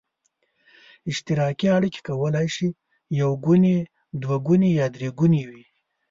اشتراکي 1.09 1.67
اړیکې 1.77 2.01
کولای 2.07 2.47
شي 2.55 2.67
یو 3.21 3.29
ګوني، 3.45 3.77
دوه 4.21 4.37
ګوني 4.47 4.69
یا 4.79 4.87
درې 4.95 5.09
ګوني 5.19 5.43
وي. 5.49 5.63